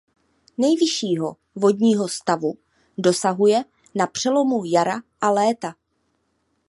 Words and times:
Nejvyššího 0.57 1.35
vodního 1.55 2.07
stavu 2.07 2.53
dosahuje 2.97 3.63
na 3.95 4.07
přelomu 4.07 4.65
jara 4.65 5.01
a 5.21 5.29
léta. 5.29 5.75